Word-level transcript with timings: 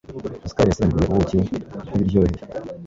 Isukari 0.45 0.69
yasimbuye 0.71 1.05
ubuki 1.07 1.37
nkiburyoheye. 1.85 2.41